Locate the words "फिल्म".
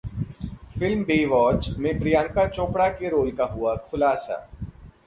0.79-1.03